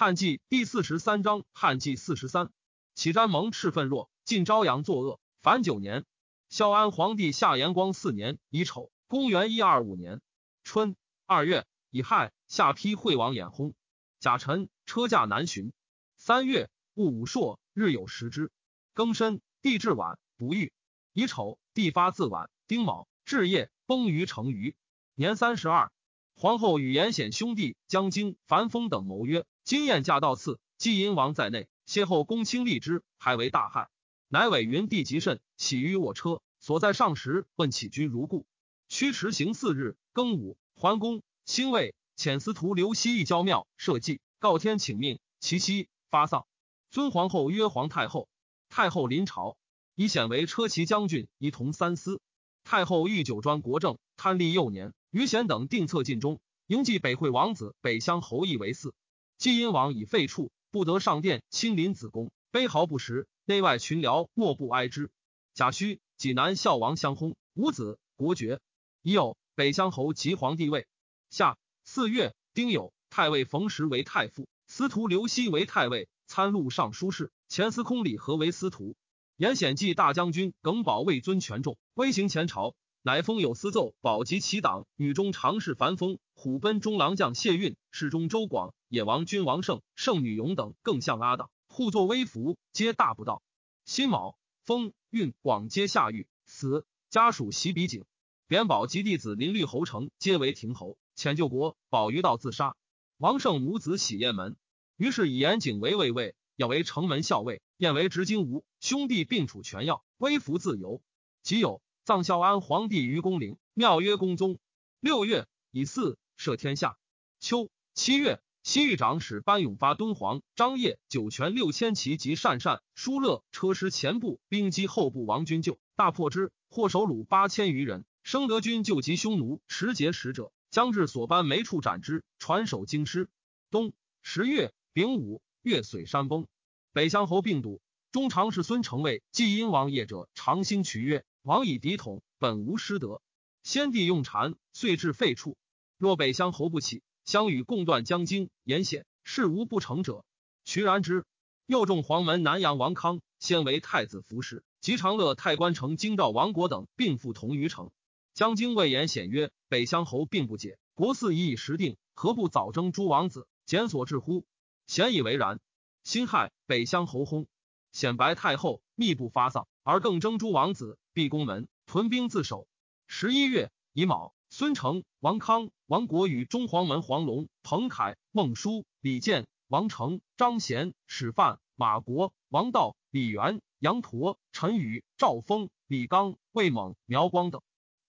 [0.00, 2.52] 汉纪第四十三章，汉纪四十三，
[2.94, 5.18] 启瞻蒙赤愤弱，晋昭阳作恶。
[5.42, 6.04] 凡九年，
[6.48, 10.20] 孝安皇帝夏延光四年乙丑，公元一二五年
[10.62, 10.94] 春
[11.26, 13.74] 二月乙亥，下邳惠王眼薨。
[14.20, 15.72] 甲辰，车驾南巡。
[16.16, 18.52] 三月戊午朔，日有食之。
[18.94, 20.72] 庚申，地至晚，不遇。
[21.12, 22.48] 乙丑，地发自晚。
[22.68, 24.76] 丁卯，至夜，崩于成鱼。
[25.16, 25.90] 年三十二，
[26.36, 29.44] 皇后与严显兄弟江京、樊丰等谋曰。
[29.68, 33.90] 金燕驾到次，季阴王在内，先后公卿立之，还为大汉。
[34.28, 38.46] 乃委云帝极甚，起于我车，所在上时，问起居如故。
[38.88, 41.22] 驱驰行四日，庚午还宫。
[41.44, 45.20] 兴卫遣司徒刘熙一交庙设祭，告天请命。
[45.38, 46.46] 其夕发丧，
[46.90, 48.30] 尊皇后曰皇太后。
[48.70, 49.58] 太后临朝，
[49.94, 52.22] 以显为车骑将军，一同三司。
[52.64, 58.92] 太后御酒专国政，贪利幼年，于显等定策尽忠，迎继北惠王子北乡侯义为嗣。
[59.38, 65.12] 晋阴王以废黜，不得上殿亲临子宫，卑毫不食，内外群僚莫不哀之。
[65.54, 68.60] 贾诩、济南孝王相薨，无子，国绝。
[69.02, 70.88] 已有北乡侯及皇帝位。
[71.30, 78.96] 下四月丁酉，太尉冯时为太傅，司徒刘熙为太尉，参录尚书事，前司空李和为司徒。
[79.36, 82.74] 严显济大将军耿宝位尊权重，威行前朝。
[83.08, 93.42] 乃封有司奏，保及其党，女中常侍樊风，虎贲中郎将谢运，侍中周广，野王君王胜，圣女勇等，更向阿党，互作威服，皆大不道。
[93.86, 96.84] 辛卯，封运广皆下狱，死。
[97.08, 98.04] 家属袭比景，
[98.46, 100.98] 贬保及弟子林绿侯成，皆为亭侯。
[101.16, 102.76] 遣救国，保于道自杀。
[103.16, 104.54] 王胜母子喜宴门，
[104.98, 111.00] 于是以严景为卫尉，要为城门校尉，宴为执金吾，兄弟并处权要，威服自由。
[111.42, 111.80] 即有。
[112.08, 114.58] 葬孝安皇帝于宫陵，庙曰公宗。
[114.98, 116.96] 六月以祀赦天下。
[117.38, 128.06] 秋七月，西域长史班永发敦煌张掖酒泉六千骑及善善疏勒车师前部兵击后部王军救大破之，获首虏八千余人。
[128.22, 133.28] 生德军救及匈奴持节使者，将至所班没处斩之，传首京师。
[133.70, 136.46] 冬十月丙午，月水山崩。
[136.94, 141.22] 北乡侯病笃，中常侍孙承为季阴王业者，长兴渠曰。
[141.48, 143.22] 王以敌统，本无失德。
[143.62, 145.54] 先帝用禅，遂至废黜。
[145.96, 150.26] 若北乡侯不起，相与共断江津、言险，事无不成者。
[150.66, 151.24] 徐然之。
[151.64, 157.90] 又重黄门南阳王康，先为太子服侍，及长乐太官城京兆王国等，并赴同于城。
[158.34, 164.44] 江津魏延显曰：“北乡侯并不解，国嗣已以时定，何不早征诸王子，检所至乎？”
[164.86, 165.60] 显以为然。
[166.04, 167.46] 辛亥，北乡侯薨，
[167.90, 170.98] 显白太后，密不发丧，而更征诸王子。
[171.18, 172.68] 闭宫门，屯兵自守。
[173.08, 187.62] 十一月乙卯，孙承、王康、王国与中黄门黄龙、彭凯、孟舒、李建、王成、张贤、史范、马国、王道、李元、杨驼、陈宇、赵峰、李刚、魏猛、苗光等，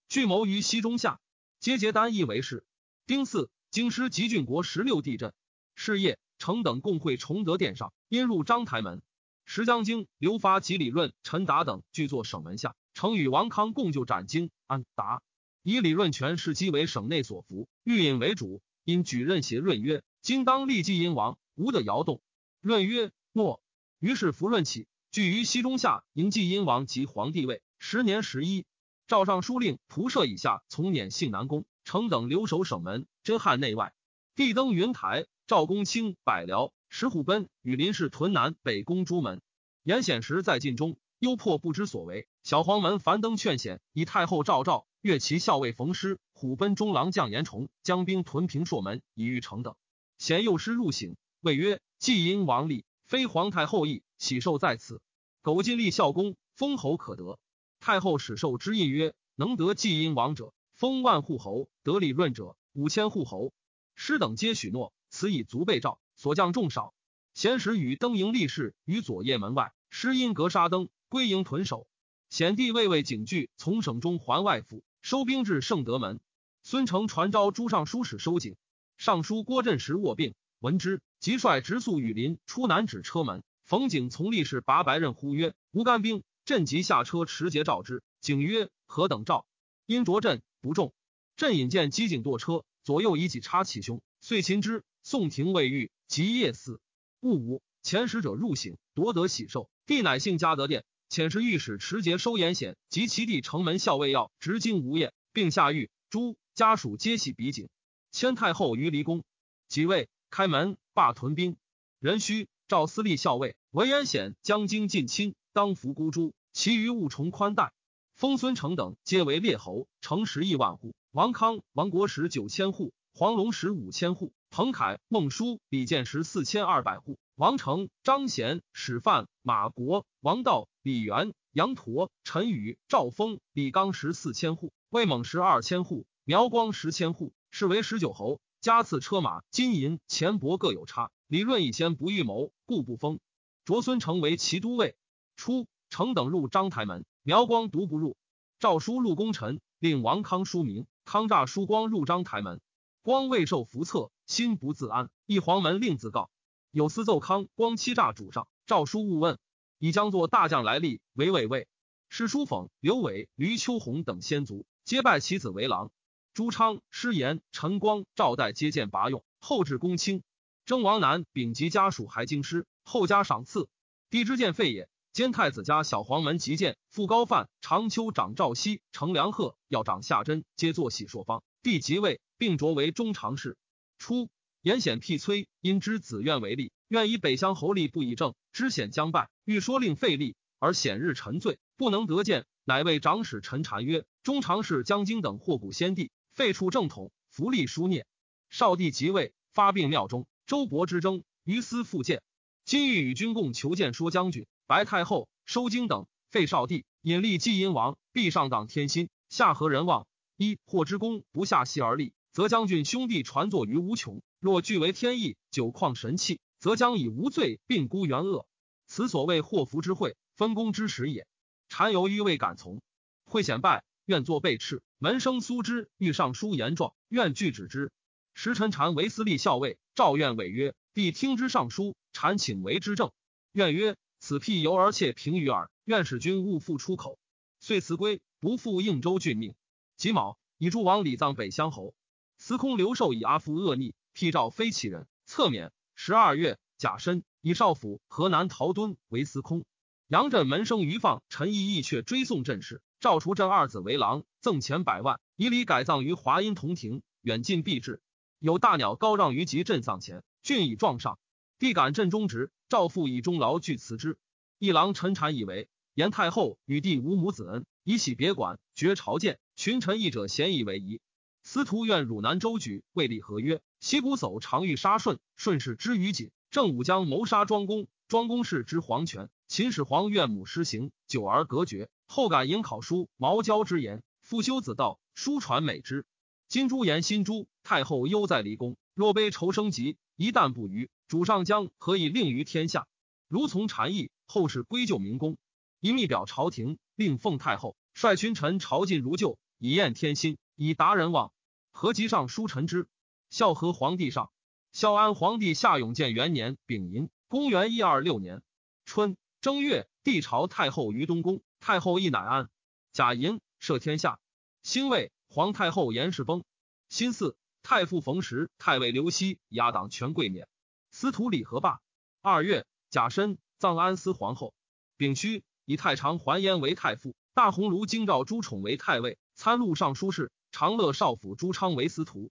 [0.08, 1.18] 聚谋于西中下，
[1.58, 2.64] 皆结单意为事。
[3.08, 5.34] 丁巳，京师集郡国十六地震。
[5.74, 9.02] 是夜，成等共会崇德殿上，因入章台门。
[9.44, 12.76] 石将军刘发及李润、陈达等俱坐省门下。
[12.94, 15.22] 成与王康共就斩京安达，
[15.62, 18.62] 以李润权世基为省内所服，欲引为主。
[18.84, 22.22] 因举任协润曰：“今当立继阴王，无得摇动。”
[22.60, 23.62] 润曰：“诺。”
[24.00, 27.62] 于是服润起，聚于西中下迎继阴王及皇帝位。
[27.78, 28.64] 十年十一，
[29.06, 33.92] 诏上书令仆射以下从辇幸南宫，成等留守省门，真汉内外。
[34.34, 39.42] 帝登云台，赵公卿、百僚、石虎贲与林氏屯南北宫朱门。
[39.82, 40.98] 严显时在晋中。
[41.20, 49.74] 忧迫不知所为，小黄门樊登劝显，以太后诏诏，越其校尉冯师、虎贲中郎将严崇将兵屯平朔门，以御城等。
[50.16, 55.02] 贤幼师入省，谓曰：“既因王立，非皇太后意，喜受在此。
[55.42, 57.38] 苟尽立孝公，封侯可得。”
[57.80, 63.52] 太后始受之意曰：“能得季因王者，封万户侯；得李润者，五千户侯。”
[63.94, 66.00] 师等皆许诺，此以足备诏。
[66.16, 66.94] 所将众少，
[67.34, 70.88] 贤时与登营立誓于左掖门外，师因格杀灯。
[71.10, 71.88] 归营屯守，
[72.28, 76.20] 显帝未为警具，从省中还外府，收兵至圣德门。
[76.62, 78.54] 孙承传召诸尚书使收景，
[78.96, 83.42] 尚书郭振时卧病，闻之，即率直宿羽林出南指车门。
[83.64, 88.04] 冯景从吏士拔白刃呼曰：“吾干兵。”朕即下车持节召之。
[88.20, 89.46] 景曰：“何等诏？”
[89.86, 90.94] 因着朕不中。
[91.36, 94.84] 朕引荐机警堕车，左右以戟插其胸，遂擒之。
[95.02, 96.80] 宋廷未遇，即夜死。
[97.18, 99.68] 戊午，前使者入省，夺得喜寿。
[99.86, 100.84] 帝乃幸嘉德殿。
[101.10, 105.90] 遣使御史持节收严显及其弟城门校尉要执金无业，并下狱。
[106.08, 107.68] 诸家属皆系比景。
[108.12, 109.24] 迁太后于离宫，
[109.66, 111.56] 即位开门罢屯兵。
[111.98, 116.32] 壬戌，赵司隶校尉文彦显将京近亲，当服孤诛。
[116.52, 117.72] 其余务重宽待。
[118.14, 120.94] 封孙成等皆为列侯，城十亿万户。
[121.10, 127.18] 王康、王国时九千户，黄龙时五千户，彭凯、孟叔、李建时四千二百户。
[127.34, 138.40] 王成、张贤、史范、马国、王道、李元、杨驼、陈宇、赵峰、李刚时四千户，魏猛时二千户，苗光十千户，是为十九侯。
[138.62, 141.10] 加赐车马、金银、钱帛各有差。
[141.26, 143.20] 李润以前不预谋，故不封。
[143.66, 144.96] 卓孙成为骑都尉。
[145.36, 148.16] 初，成等入章台门，苗光独不入。
[148.58, 150.86] 诏书入功臣，令王康书名。
[151.04, 152.60] 康诈书光入章台门，
[153.02, 155.10] 光未受福册，心不自安。
[155.26, 156.30] 一黄门令自告，
[156.70, 158.48] 有司奏康光欺诈主上。
[158.66, 159.38] 诏书勿问，
[159.80, 161.66] 已将作大将来历为伪尉。
[162.10, 165.90] 史书讽刘伟、吕秋红等先族，皆拜其子为郎。
[166.34, 170.22] 朱昌、施延、陈光、赵代接见拔用，后至公卿。
[170.66, 173.68] 征王南丙及家属还京师，后加赏赐。
[174.10, 174.88] 帝之见废也。
[175.12, 181.42] 兼太子家小黄门急见傅高范、长秋长赵熙、程良鹤要长夏真，皆作喜朔方。
[181.62, 183.56] 帝即位，并擢为中常侍。
[183.98, 184.28] 初，
[184.62, 198.06] 严显辟崔，因之子愿为立，愿以北乡侯立不以正，知显将败，欲说令废立，而显日沉醉，不能得见，乃谓长史陈禅曰：“中常侍江京等祸古先帝，废黜正统，福利书孽。
[198.48, 202.22] 少帝即位，发病庙中，周勃之争，于私复见。
[202.64, 210.06] 今欲与君共求见说将军。”白太后收京等废少帝，引立季阴王，必上党天心，下合人望。
[210.36, 218.46] 一或之功不下系而立，则将军兄弟传作于无穷；若据为天意，久旷神器，则将以无罪并孤元恶。
[218.90, 221.28] 此所谓祸福之会，分工之时也。
[221.68, 222.82] 禅犹豫未敢从，
[223.24, 224.82] 会显败，愿作备斥。
[224.98, 227.92] 门生苏之欲上书言状，愿拒止之。
[228.34, 233.12] 时臣禅为司隶校尉，赵愿违曰：“必听之上书，禅请为之正。”
[233.54, 233.96] 愿曰。
[234.18, 237.16] 此辟由而窃平于耳，愿使君勿复出口。
[237.60, 239.54] 遂辞归，不复应州郡命。
[239.96, 241.94] 己卯，以诸王礼葬北乡侯。
[242.38, 245.70] 司空刘寿以阿父恶逆，辟诏非其人，侧免。
[245.94, 249.66] 十二月，甲申，以少府河南陶敦为司空。
[250.08, 258.00] 杨震门生于放，陈毅义却追送镇事，赵除镇二子为郎，赠钱百万，以礼改葬于华阴同庭，远近必至。
[258.38, 261.18] 有大鸟高让于及镇丧前，郡以撞上。
[261.58, 264.16] 帝感朕忠直，赵父以终劳具辞之。
[264.58, 269.38] 一郎陈禅以为严太后与帝无母子恩，以喜别管，绝朝见。
[269.54, 271.02] 群臣议者咸以为宜。
[271.42, 273.60] 司徒愿汝南州举未立合约。
[273.80, 276.30] 西谷叟常欲杀顺，顺势之于锦。
[276.50, 279.30] 郑武将谋杀庄公，庄公氏之皇权。
[279.46, 281.88] 秦始皇愿母施行，久而隔绝。
[282.08, 286.04] 后感引考书毛交之言，复修子道，书传美之。
[286.48, 290.90] 今朱言新朱太后忧在离宫，若悲仇生疾，一旦不虞。
[291.06, 292.88] 主上将何以令于天下？
[293.28, 295.36] 如从禅意，后世归咎明公。
[295.78, 301.32] 一密表朝廷，令奉太后率群臣朝觐如旧，以验天心，以达人望。
[301.70, 302.88] 何及上书臣之？
[303.30, 304.32] 孝和皇帝上。
[304.72, 308.40] 孝安皇帝夏永建元年丙寅，公元一二六年
[308.84, 311.42] 春正月，帝朝太后于东宫。
[311.58, 312.48] 太后亦乃安。
[312.92, 314.20] 甲寅，赦天下。
[314.62, 316.44] 兴未，皇太后严氏崩。
[316.88, 317.34] 辛巳，
[317.64, 320.46] 太傅冯时、太尉刘熙压党权贵免。
[320.92, 321.80] 司徒李和罢。
[322.22, 324.54] 二月，甲申，葬安思皇后。
[324.96, 332.30] 丙戌，以太常桓焉为太傅，大鸿胪京兆朱宠为太尉，参录尚书事，长乐少府朱昌为司徒，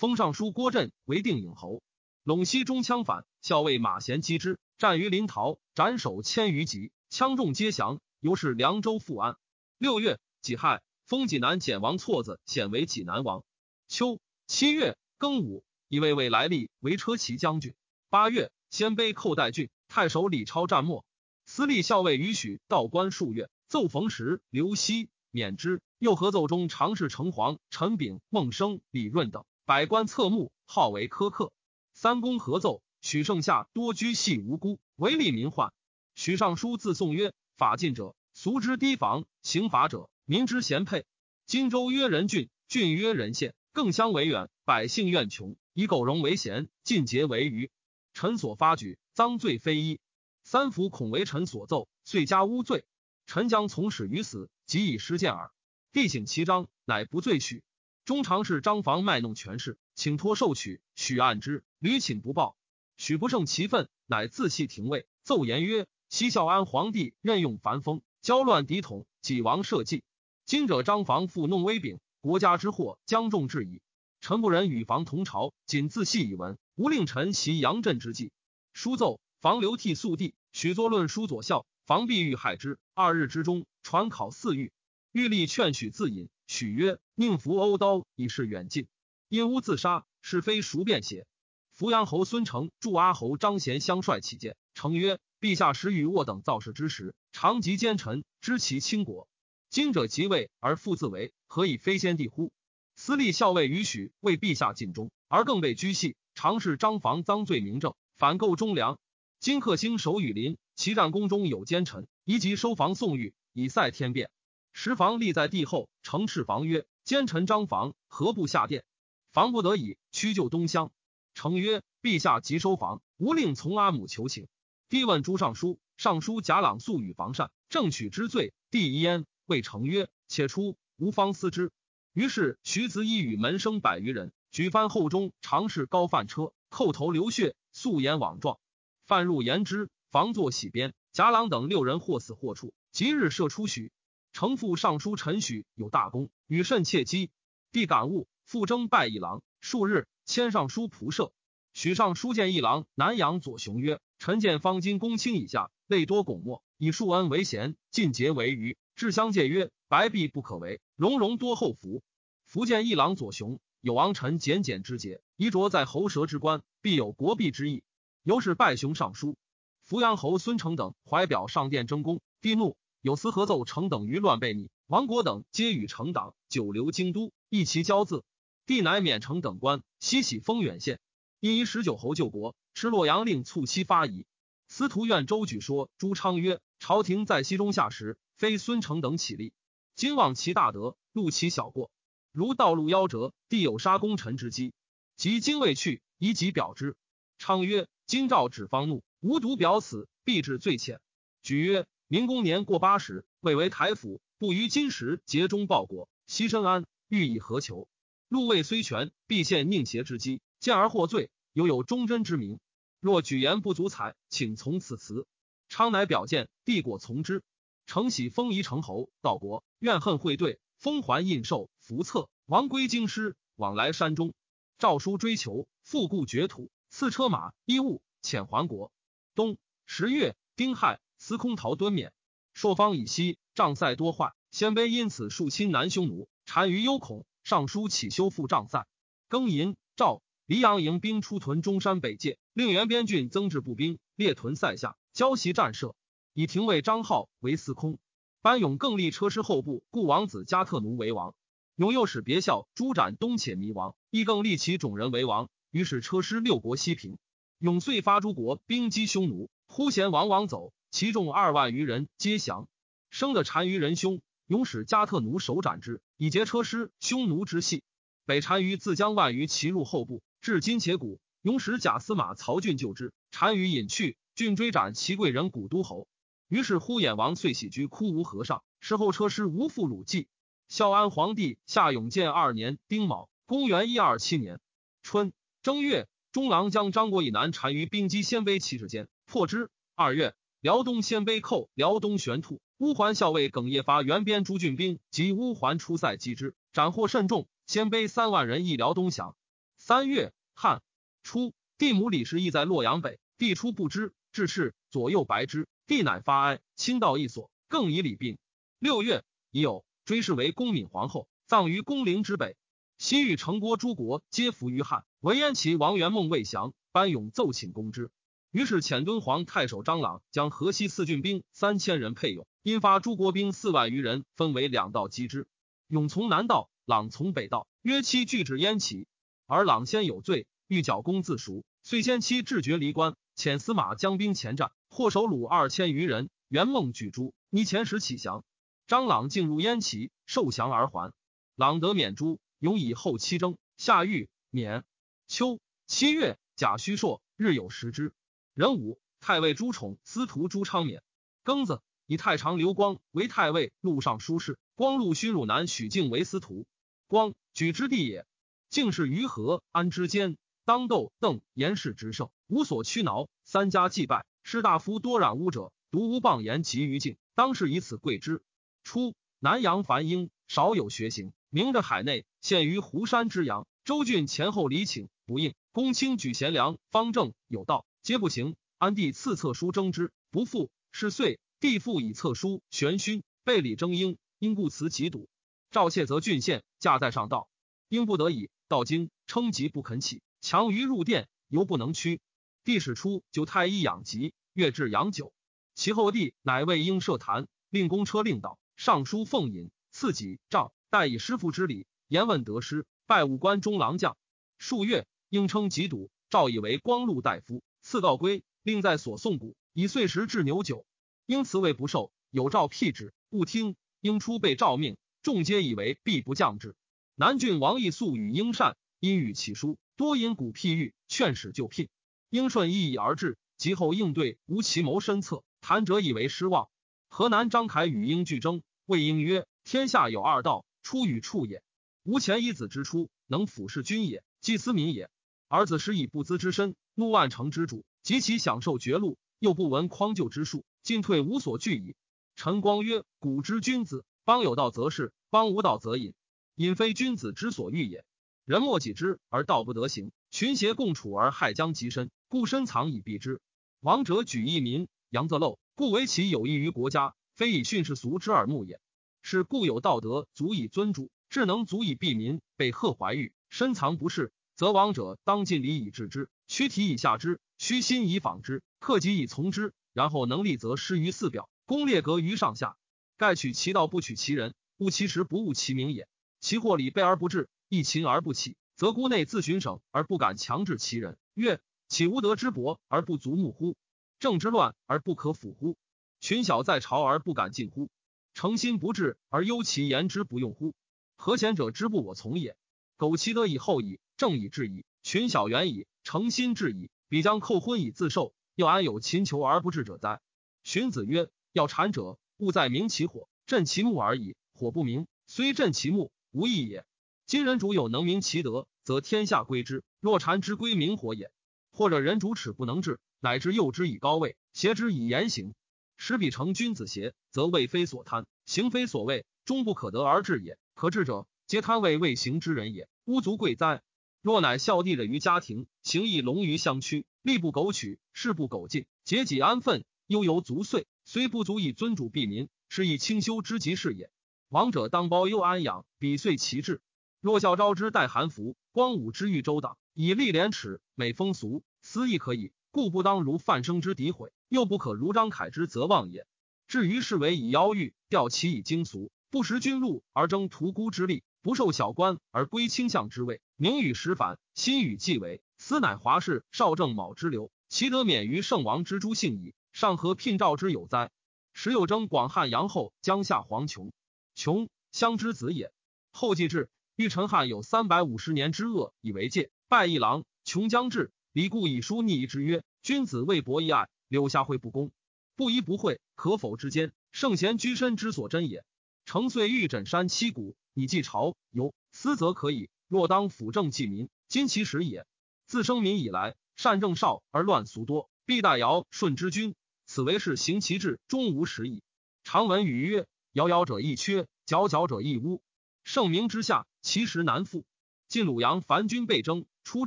[0.00, 1.82] 封尚书郭震为定尹侯。
[2.24, 9.36] 陇西中枪反，校尉马贤击之，战于临洮，斩首千余级，枪众皆降，由是凉州复安。
[9.76, 13.44] 六月，己亥，封济南简王错子显为济南王。
[13.88, 17.74] 秋七月庚午，以魏魏来历为车骑将军。
[18.08, 21.04] 八月，鲜卑寇代郡，太守李超战没。
[21.44, 25.82] 司隶校尉于许道官数月，奏冯时、刘熙免之。
[25.98, 31.52] 又合奏中常侍城隍陈炳、孟生、李润等百官侧目，号为苛刻。
[31.92, 35.72] 三公合奏，许盛夏多居系无辜，唯利民患。
[36.16, 41.06] 许尚书自颂曰：“法尽者，俗之堤防；刑罚者，民之贤配。
[41.46, 47.70] 荆州曰人郡，郡曰人县，更相为远，百姓怨穷，以苟容为贤，尽节为愚。”
[48.12, 50.00] 臣所发举，赃罪非一。
[50.42, 52.84] 三府恐为臣所奏，遂加诬罪。
[53.24, 55.52] 臣将从始于死，即以失见耳。
[55.92, 57.62] 帝请其章，乃不罪许。
[58.10, 62.56] 中常侍张房卖弄权势，请托受取，许按之，屡请不报。
[62.96, 70.02] 许不胜其愤，乃自弃廷尉，奏言曰：西孝安皇帝任用樊风，交乱敌统，己王社稷。
[70.44, 73.80] 今者张房复弄威柄，国家之祸将重至矣。
[74.20, 76.58] 臣不忍与房同朝，仅自系以闻。
[76.74, 78.32] 无令臣袭杨震之计，
[78.72, 82.76] 书奏，房流涕肃帝，许作论书左校，房必欲害之。
[82.92, 84.72] 二日之中，传考四狱。
[85.12, 88.88] 欲立劝许自隐，许曰：“宁服欧刀，以示远近。
[89.28, 91.24] 因乌自杀，是非孰辩写？”
[91.70, 99.28] 扶阳侯孙成助阿侯张贤相率起见，成曰：“陛下时与我等造事之时，常及奸臣，知其轻国。
[99.68, 102.50] 今者即位而复自为，何以非先帝乎？
[102.96, 108.98] 私立校尉于许为陛下尽忠，而更被居系，常侍张防赃罪明正，反构忠良。
[109.38, 114.32] 今克星守羽林，其战宫中有奸臣，宜即收防宋玉，以塞天变。”
[114.72, 118.84] 时房立在帝后，承赤房曰：“奸臣张房何不下殿？”
[119.32, 120.92] 房不得已，屈就东乡。
[121.34, 124.48] 成曰：“陛下急收房，吾令从阿母求情。”
[124.88, 128.52] 帝问朱尚书，尚书贾朗素与房善，正取之罪。
[128.70, 131.70] 帝疑焉，谓成曰：“且出，吾方思之。”
[132.12, 138.58] 于是徐子一与门生百余人，举幡后中，常试高犯车，叩头流血，素颜网状。
[139.04, 140.94] 犯入言之，房作喜鞭。
[141.12, 142.72] 贾朗等六人或死或处。
[142.90, 143.92] 即日射出许。
[144.32, 147.30] 承父尚书陈许有大功，与甚切机。
[147.72, 149.42] 帝感悟，复征拜一郎。
[149.60, 151.32] 数日，迁尚书仆射。
[151.72, 158.76] 许尚书见一郎南阳左雄曰：“臣见方今公卿以下，类多拱墨，以庶恩为贤，尽节为愚。
[158.96, 162.02] 至相戒曰：白璧不可为，荣荣多厚福。
[162.44, 167.82] 福见一郎左雄有王臣简简之节，衣着在喉舌之官，必有国币之意。
[168.22, 169.36] 由是拜雄尚书。
[169.84, 178.24] 扶阳侯孙成等怀表上殿争功，帝怒。”有司合奏成等于乱被逆，王国等皆与成党久留京都，一其骄字。
[178.66, 181.00] 帝乃免成等官，西徙丰远县。
[181.40, 184.26] 因一十九侯救国，持洛阳令促期发夷。
[184.68, 189.54] 司徒院周举说朱昌曰：“朝廷在西中下时，非孙成等起立。
[189.96, 191.90] 今望其大德，录其小过。
[192.32, 194.74] 如道路夭折，帝有杀功臣之机。
[195.16, 196.96] 及今未去，宜己表之。”
[197.38, 201.00] 昌曰：“今诏旨方怒，无独表此，必至罪浅。”
[201.42, 201.86] 举曰。
[202.12, 207.86] 明公年过八十，未为台府，不于今时竭忠报国，牺牲安，欲以何求？
[208.26, 212.58] 禄位虽全，必陷佞邪之机，见而获罪，犹有忠贞之名。
[212.98, 215.24] 若举言不足采，请从此辞。
[215.68, 217.44] 昌乃表见，帝果从之。
[217.86, 224.34] 承喜封仪成侯，道国怨恨会对，封还印绶符册，王归京师，往来山中。
[224.78, 228.90] 诏书追求，复故绝土，赐车马衣物，遣还国。
[229.36, 230.98] 冬十月，丁亥。
[231.20, 232.14] 司空陶敦免，
[232.54, 234.32] 朔方以西，帐塞多坏。
[234.50, 238.86] 鲜卑因此数亲南匈奴，单于忧恐，上书起修复帐塞。
[239.28, 245.94] 庚寅，赵黎阳营兵出屯中山北界，令原边郡增置步兵，列屯塞下，交袭战射。
[246.32, 247.98] 以廷尉张浩为司空，
[248.40, 251.34] 班勇更立车师后部故王子加特奴为王。
[251.76, 255.50] 勇又使别校朱斩东且弥王，亦更立其种人为王。
[255.70, 257.18] 于是车师六国西平。
[257.58, 260.72] 勇遂发诸国兵击匈奴，呼贤王王走。
[260.90, 262.68] 其众二万余人皆降，
[263.10, 267.84] 生的单于人凶，勇使加特奴首斩之，以结车师匈奴之隙。
[268.26, 271.20] 北单于自将万余骑入后部，至今且谷。
[271.42, 276.06] 勇使贾司马曹俊救之，单于隐去，郡追斩其贵人古都侯。
[276.48, 280.28] 于是呼衍王遂喜居枯无和尚，事后车师无复鲁记。
[280.68, 284.60] 孝安皇帝夏永建二年丁卯，公元一二七年
[285.02, 285.32] 春
[285.62, 289.70] 正月，中郎将张国以南单于兵击鲜卑骑士间，破之。
[289.94, 290.34] 二月。
[290.60, 297.48] 辽东鲜卑寇辽东玄兔，乌桓校尉耿业发援边诸郡兵及乌桓出塞击之，斩获甚众。
[297.66, 299.36] 鲜卑三万人，亦辽东降。
[299.78, 300.82] 三月，汉
[301.22, 308.36] 初，帝母李氏亦在洛阳北，帝出不知，至赤左右白之，帝乃发哀，亲到一所，更以礼病。
[308.78, 312.54] 六月，已有追谥为恭敏皇后，葬于宫陵之北。
[312.98, 318.10] 西域城郭诸国皆服于汉，唯燕齐王元梦未降，班勇奏请攻之。
[318.50, 325.46] 于是遣敦煌太守张朗将河西四郡兵三千人配勇，因发诸国兵四万余人，分为两道击之。
[325.86, 329.06] 勇从南道，朗从北道，约期拒至燕齐。
[329.46, 336.28] 而朗先有罪，欲剿公自赎，遂先期智绝离关，遣司马将兵前战，获首虏二千余人。
[336.48, 338.44] 元梦举诛，拟前时起降。
[338.88, 341.12] 张朗进入燕齐，受降而还。
[341.54, 344.84] 朗得免诛，勇以后期征，下狱免。
[345.28, 348.12] 秋七月，甲戌朔，日有食之。
[348.54, 351.02] 壬午，太尉朱宠司徒朱昌免。
[351.44, 354.58] 庚子，以太常刘光为太尉、录尚书事。
[354.74, 356.66] 光禄勋汝南许敬为司徒。
[357.06, 358.26] 光举之地也。
[358.68, 363.28] 敬是于和安之间，当斗邓严氏之盛，无所屈挠。
[363.44, 367.16] 三家祭拜，士大夫多染污者，独无谤言及于敬。
[367.34, 368.42] 当是以此贵之。
[368.82, 373.66] 初，南阳樊英少有学行，名着海内，现于湖山之阳。
[373.84, 375.54] 周郡前后礼请不应。
[375.72, 377.86] 公卿举贤良方正有道。
[378.10, 380.72] 皆不行，安帝赐册书征之，不复。
[380.90, 385.28] 是岁，帝复以册书玄勋，备礼征英，因故辞其笃。
[385.70, 387.48] 赵窃则郡县，驾在上道，
[387.88, 392.20] 应不得已，到京称疾不肯起，强于入殿，犹不能屈。
[392.64, 395.32] 帝使出就太医养疾，月至养酒。
[395.76, 404.16] 其后帝乃为应设坛，令公车令导，尚书奉引，赐己诏，代以师父之礼，言问得失，拜武官中郎将。
[404.58, 410.86] 数月，应称疾笃，诏以为光禄大夫，赐告归，令在所送谷，以岁时置牛酒。
[411.26, 413.76] 因辞位不受，有诏辟之，勿听。
[414.00, 414.96] 应出被诏命。
[415.22, 416.74] 众皆以为必不降之。
[417.14, 421.90] 南郡王义素与英善，因与其书，多因古譬喻，劝使就聘。
[422.30, 426.70] 应顺意以而至，及后应对无其谋深策，谈者以为失望。
[427.08, 431.62] 河南张凯与英俱争，谓英曰：“天下有二道，出与处也。
[432.04, 435.10] 吾前一子之出，能俯视君也，祭司民也。
[435.48, 441.94] 儿子时以不资之身，怒万城之主，及其享受绝禄，又不闻匡救之术，进退无所惧矣。”
[442.36, 446.14] 陈光曰：“古之君子。”邦有道则仕，邦无道则隐。
[446.54, 448.04] 隐非君子之所欲也。
[448.44, 453.40] 人莫己之而道不得行，群邪共处而害将及身，故深藏以避之。
[453.80, 458.80] 王者举一民，扬则漏，故为其有益于国家，非以训世俗之耳目也。
[459.22, 469.72] 是故有道德足以尊主，智能足以避民，被贺怀玉，深藏不仕，则王者当尽礼以治之，虚体以下之，虚心以仿之，克己以从之。
[469.92, 472.76] 然后能力则失于四表，功列格于上下。
[473.16, 476.08] 盖取其道不取其人，务其实不务其名也。
[476.40, 481.18] 其祸礼备而不治，义勤而不起，则孤内自寻省而不敢强制其人。
[481.34, 483.76] 曰：岂无德之薄而不足目乎？
[484.18, 485.76] 政之乱而不可辅乎？
[486.18, 487.88] 群小在朝而不敢进乎？
[488.34, 490.74] 诚心不治而忧其言之不用乎？
[491.14, 492.56] 何贤者之不我从也？
[492.96, 500.20] 苟其德以厚矣，正以治矣，群小远矣，诚心治矣，彼将扣婚以自受，又安有勤求而不治者哉？
[500.62, 502.18] 荀子曰：要禅者。
[502.40, 504.34] 勿在明其火，振其木而已。
[504.54, 506.86] 火不明，虽振其木，无益也。
[507.26, 511.30] 今人主有能明其德，则天下归之；若禅之归明火也。
[511.70, 515.52] 或者人主耻不能治，乃至诱之以高位，挟之以言行，
[515.98, 517.12] 使彼成君子邪？
[517.30, 520.56] 则位非所贪，行非所畏，终不可得而治也。
[520.74, 522.88] 可治者，皆贪位未行之人也。
[523.04, 523.82] 乌足贵哉！
[524.22, 530.86] 若乃孝弟者于家庭，行义隆于乡区，力不苟取，事不苟进，节己安分，悠游足岁。
[531.06, 534.10] 虽不足以尊主庇民，是以清修之极是也。
[534.50, 536.82] 王者当包忧安养，比遂其志。
[537.22, 542.52] 若孝昭之待韩服，光武之欲周党，以立廉耻，美风俗，私亦可以。
[542.70, 546.26] 故不当如范生之诋毁，又不可如张凯之责妄也。
[546.68, 559.54] 至于是为以妖欲吊其以经俗，不识君禄而争屠孤之力，不受小官而归卿相之位，名与实反，心与既为，斯乃华氏少正卯之流，其得免于圣王之诛幸矣。
[559.72, 561.10] 上何聘召之有哉？
[561.52, 563.92] 时有征广汉阳后江夏黄琼，
[564.34, 565.72] 琼乡之子也。
[566.12, 570.24] 后继至，欲陈汉有三百五十年之恶以为戒，拜一郎。
[570.44, 574.90] 琼将至，李固以书逆之曰：“君子为博一爱，柳下惠不公，
[575.36, 576.92] 不疑不讳，可否之间？
[577.12, 578.64] 圣贤居身之所真也。
[579.10, 582.70] 成遂欲枕山七谷，以继朝由，思则可以。
[582.86, 585.04] 若当辅政济民，今其时也。
[585.46, 591.82] 自生民以来，善政少而乱俗多，必大尧舜之君。”此为是行其志，终无实矣。
[592.22, 595.42] 常闻语曰：“遥遥者亦缺，皎皎者亦污。”
[595.82, 597.64] 圣明之下，其实难复。
[598.06, 599.86] 晋鲁阳凡军被征，出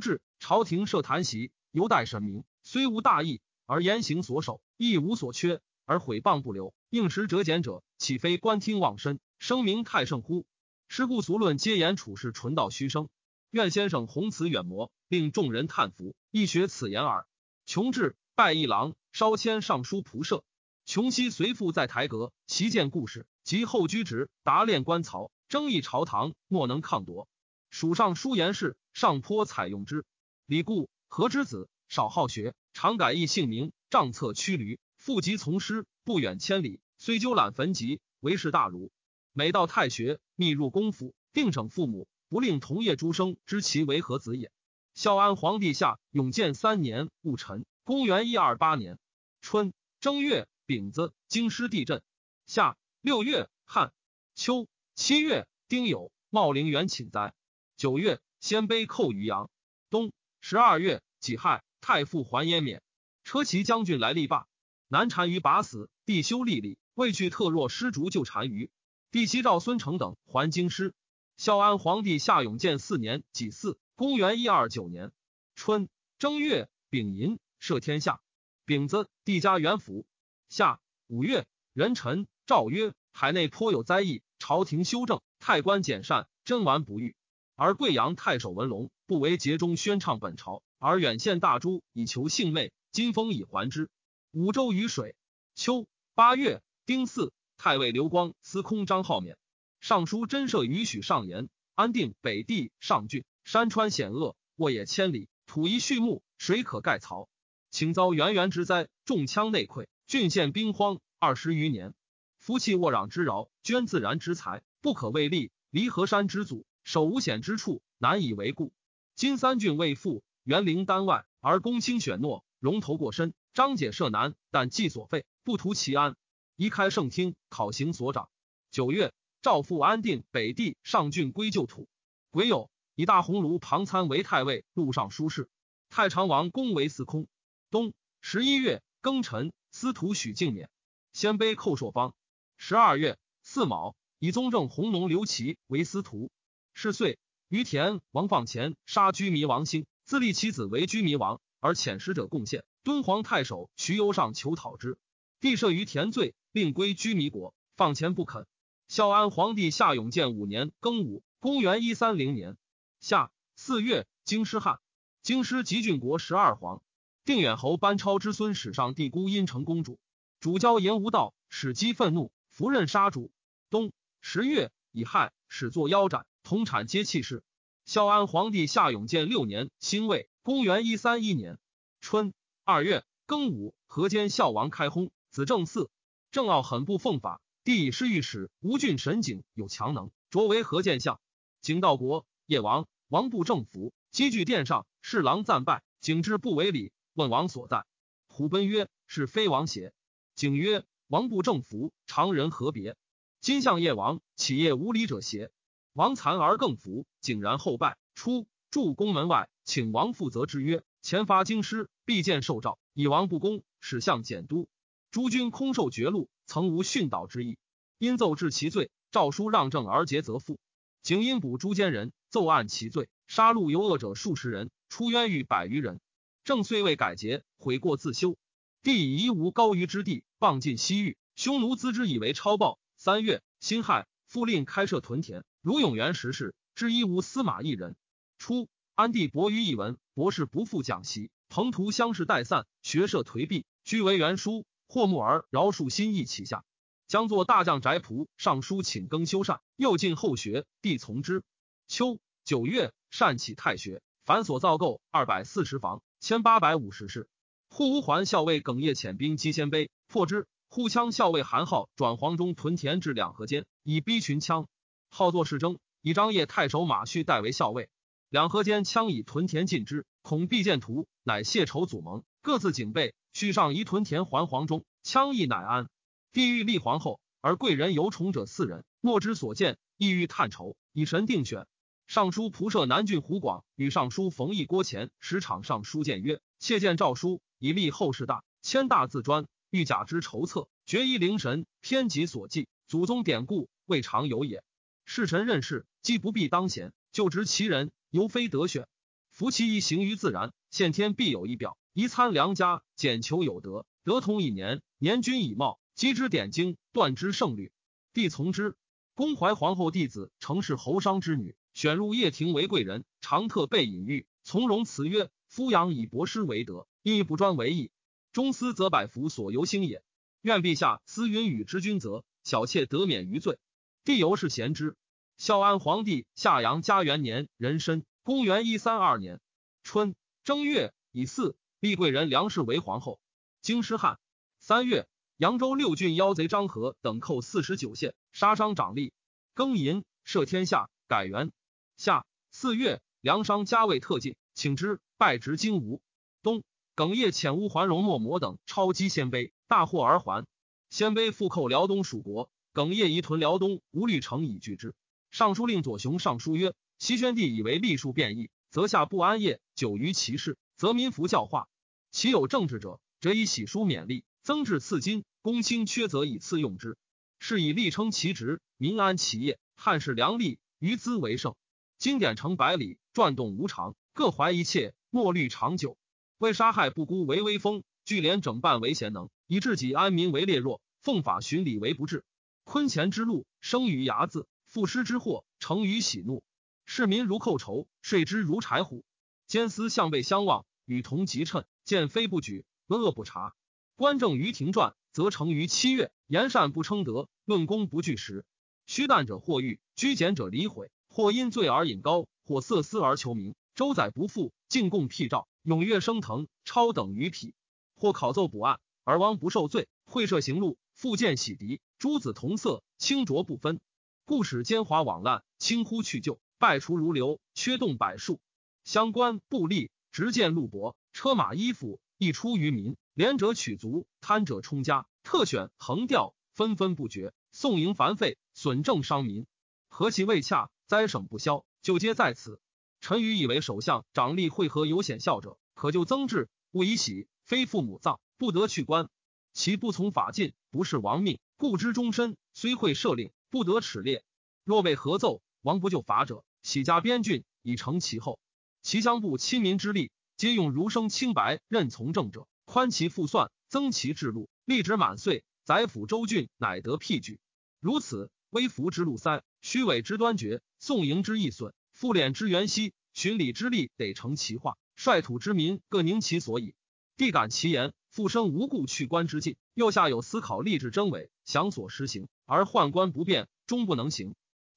[0.00, 2.44] 至朝廷设坛席，犹待神明。
[2.62, 10.46] 虽无大义，而言行所守亦无所缺，而毁谤不留，应时折简者，岂非观听忘身，声名太盛乎？
[10.86, 13.08] 是故俗论皆言处事纯道虚声。
[13.50, 17.26] 愿先生宏辞远谋，令众人叹服，亦学此言耳。
[17.66, 18.14] 穷志。
[18.36, 20.44] 拜一郎，稍迁尚书仆射。
[20.86, 27.26] 穷熙随父在台阁，习见故事，及后居职，达练官曹，争议朝堂，莫能抗夺。
[27.70, 30.04] 蜀尚书言事，上颇采用之。
[30.46, 38.90] 李固，何之子，少好学，常改易姓名，仗策驱驴，父疾从师，不远千里，虽纠懒坟籍，为士大儒。
[39.34, 44.50] 每到太学，密入公府，定整父母，不令同业诸生知其为何子也。
[44.94, 47.66] 孝安皇帝下永建三年戊辰。
[47.82, 48.98] 公元一二八年
[49.42, 52.02] 春正月丙子，京师地震。
[52.46, 53.92] 夏六月旱。
[54.34, 57.34] 秋七月丁酉，茂陵园寝灾。
[57.76, 59.50] 九月鲜卑寇于阳。
[59.90, 62.82] 冬十二月己亥，太傅还燕免。
[63.24, 64.46] 车骑将军来力罢。
[64.88, 68.70] 南单于拔死，帝修立立，未去特若失卒救单于。
[69.10, 70.94] 帝袭赵孙成等还京师。
[71.36, 75.12] 孝安皇帝夏永建四年己巳，公元一二九年
[75.54, 77.38] 春正月丙寅。
[77.60, 78.20] 赦天下。
[78.66, 80.06] 丙子，帝加元辅。
[80.48, 87.16] 夏五月，壬辰，诏曰：海内颇有灾异，朝廷修正，太官简善，真完不遇。
[87.56, 92.70] 而贵阳太守文龙不为节中宣唱本朝，而远献大珠以求幸妹。
[92.92, 93.88] 今封以还之。
[94.32, 95.16] 五州雨水。
[95.54, 99.36] 秋八月丁巳，太尉刘光司空张浩勉。
[99.80, 107.26] 尚书真赦允许上言：安定北地上郡，山川险恶，沃野千里，土宜畜牧，水可盖曹？
[107.70, 111.94] 请遭源源之灾，重枪内溃，郡县兵荒二十余年。
[112.38, 118.74] 夫弃沃壤之饶，捐自然之财，不可为利；离河山之阻，守无险之处，难以为固。
[119.14, 126.14] 今三郡未复，园陵丹外，而公卿选诺，容头过深，章解设难，但计所费，不图其安。
[126.56, 128.28] 宜开圣厅，考行所长。
[128.70, 129.12] 九月。
[129.42, 131.86] 赵复安定北地上郡归旧土，
[132.30, 135.50] 癸酉以大鸿胪庞参为太尉、录尚书事。
[135.90, 137.26] 太常王公为司空。
[137.70, 140.70] 冬十一月庚辰，司徒许敬免。
[141.12, 142.14] 鲜卑寇朔方。
[142.56, 146.30] 十二月巳卯，以宗正弘农刘琦为司徒。
[146.72, 147.18] 是岁，
[147.50, 152.64] 于田王放前杀居弥王兴，自立其子为居弥王，而遣使者贡献。
[152.82, 154.96] 敦煌太守徐攸上求讨之，
[155.44, 157.54] 帝赦于田罪，令归居弥国。
[157.76, 158.46] 放前不肯。
[158.88, 162.56] 孝安皇帝夏永建五年庚午，公元一三零年
[162.98, 164.80] 夏四月，京师汉，
[165.22, 166.82] 京师集郡国十二皇。
[167.26, 169.98] 定远侯班超之孙史上帝姑阴城公主，
[170.40, 173.30] 主教言无道，使姬愤怒，伏刃杀主。
[173.68, 177.44] 冬十月，乙亥，始作腰斩，同产皆弃世。
[177.84, 181.58] 孝安皇帝夏永建六年辛未，公元一三一年
[182.00, 182.32] 春
[182.64, 185.88] 二月庚午，河间孝王开薨，子正嗣。
[186.30, 187.40] 正傲很不奉法。
[187.64, 191.18] 帝以侍御史吴郡神景有强能，擢为河间相。
[191.60, 195.82] 景道国叶王王不正服积聚殿上，侍郎赞拜。
[196.00, 197.84] 景之不为礼，问王所在。
[198.28, 199.92] 虎奔曰：“是非王邪？”
[200.36, 202.96] 景曰：“王不正服，常人何别？
[203.40, 205.50] 今相叶王，岂夜无礼者邪？”
[205.94, 207.96] 王惭而更服，景然后拜。
[208.14, 214.68] 出驻宫门外，请王负责之曰：“前发京师，必见受诏，以王不公，使相简都。
[215.14, 217.56] 诸君空受绝禄。”曾无训导之意，
[217.98, 220.58] 因奏治其罪，诏书让政而节则复。
[221.02, 226.00] 景因捕诸奸人，奏案其罪，杀戮尤恶者数十人，出冤狱百余人。
[226.42, 228.36] 正遂未改节，悔过自修。
[228.82, 232.80] 帝以夷吾高于之地，傍尽西域，匈奴资之以为超暴。
[232.96, 235.44] 三月，辛亥，复令开设屯田。
[235.62, 237.94] 如永元时事，知一无司马一人。
[238.36, 244.66] 初，安帝博于一文，博士不复讲习，彭图相视待散，学社颓敝，居为元书。
[244.94, 246.62] 霍木儿饶恕心意起下，
[247.08, 251.42] 将作大将翟仆上书请更修缮，又进后学，帝从之。
[251.88, 257.28] 秋九月，善起太学，繁所造构二百四十房，千八百五十室。
[257.68, 260.46] 护乌桓校尉耿业遣兵击鲜卑，破之。
[260.68, 264.66] 护羌校尉韩浩转黄忠屯田至两河间，以逼群羌。
[265.10, 267.88] 号作士征，以张掖太守马旭代为校尉。
[268.28, 273.14] 两河间羌以屯田进之，恐必见图，乃谢仇祖盟，各自警备。
[273.32, 275.88] 续上移屯田还黄中，羌邑乃安。
[276.30, 281.66] 帝欲立皇后，而贵人尤宠者四人，莫之所见，意欲探筹，以神定选。
[282.06, 294.62] 尚书仆射南郡胡广与尚书冯异郭前使场上书谏曰：切见诏书，以立后世大，千大自专，欲假之筹策，决一灵神，偏己所记，祖宗典故，未尝有也。
[295.06, 297.90] 世臣任事，既不必当贤，就职其人。
[298.10, 298.86] 犹非得选，
[299.34, 301.76] 夫其一行于自然，现天必有一表。
[301.92, 307.72] 宜参良家，简求有德，德同以年，年均以貌，积之典经，断之胜律。
[308.12, 308.76] 帝从之。
[309.12, 317.90] 公怀皇后弟子，承事侯商之女，选入掖庭为贵人，常特备隐喻，从容辞曰：“夫养以博师为德，亦不专为义。
[318.32, 320.04] 中思则百福所由兴也。
[320.42, 323.58] 愿陛下思允与之君则，小妾得免于罪。”
[324.04, 324.94] 帝由是贤之。
[325.38, 329.38] 孝安皇帝夏阳嘉元年壬申，公元一三二年
[329.82, 333.20] 春正月乙巳，立贵人梁氏为皇后。
[333.60, 334.18] 京师汉
[334.58, 335.06] 三月，
[335.36, 339.12] 扬州六郡妖贼张合等寇四十九县，杀伤长吏。
[339.54, 341.52] 庚寅，赦天下，改元。
[341.98, 346.00] 夏四月，梁商加位特进，请之，拜执荆吴。
[346.42, 350.46] 冬，耿业遣乌桓荣莫摩等超击鲜卑，大获而还。
[350.88, 354.94] 鲜卑复寇辽东属国，耿业移屯辽东吴律城以拒之。
[355.30, 356.72] 尚书令左雄上书曰
[357.04, 361.68] ：“齐宣帝以为吏数变异，则下不安业，久于其事，则民服教化。
[362.10, 366.96] 其有政治者，则以喜书勉励，增至赐金；公卿缺则以赐用之。
[367.38, 369.58] 是以力称其职，民安其业。
[369.76, 371.54] 汉室良吏，于兹为盛。
[371.98, 375.98] 经典成百里，转动无常，各怀一切，莫虑长久。
[376.38, 382.24] 为杀害不孤为威风，聚敛整办为贤能，以治己安民为烈弱，奉法循礼为不治。
[382.62, 386.42] 坤乾之禄生于睚眦，赋诗之祸成于喜怒。
[386.84, 389.04] 市民如寇仇，税之如柴虎。
[389.46, 393.54] 奸私相背相望，与同吉称，见非不举，闻恶不察。
[393.96, 398.44] 官正于庭传，则成于七月；言善不称德，论功不据实。
[398.86, 403.54] 虚诞者或欲，居简者离毁；或因罪而引高，或色私而求名。
[403.74, 407.54] 周载不复，进贡辟诏，踊跃升腾，超等于匹；
[407.96, 413.80] 或考奏补案，而王不受罪；会设行路，复见洗涤，诸子同色，清浊不分。
[414.26, 418.40] 故使奸猾罔滥，轻忽去旧，败除如流，缺动百数。
[418.84, 422.96] 相关布吏执剑路帛，车马衣服溢出于民。
[423.14, 427.32] 廉者取足，贪者充家，特选横调，纷纷不绝。
[427.52, 429.46] 宋营繁费，损政伤民，
[429.88, 430.70] 何其未洽？
[430.86, 432.60] 灾省不消，就皆在此。
[433.00, 437.28] 臣愚以为首相长吏会合有显孝者，可就增制，勿以喜。
[437.44, 439.08] 非父母葬，不得去官。
[439.52, 442.36] 其不从法禁，不是亡命，故知终身。
[442.52, 444.24] 虽会赦令，不得耻列。
[444.64, 448.38] 若为合奏，王不就法者，喜加边郡，以成其后。
[448.82, 452.46] 其乡部亲民之力，皆用儒生清白，任从政者。
[452.66, 457.40] 宽其复算，增其制禄，吏职满岁，宰辅州郡，乃得辟举。
[457.80, 466.74] 如此，微服之路塞，虚伪之端绝，宋营之易损，复敛之元息，循礼之力得成其化，率土之民各宁其所以。
[467.16, 469.56] 必感其言，复生无故去官之境。
[469.72, 474.34] 右下有思考立志真伪，想所实行，而宦官不变，终不能行。